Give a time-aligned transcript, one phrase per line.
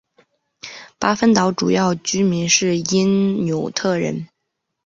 [0.97, 4.27] 巴芬岛主要居民是因纽特人。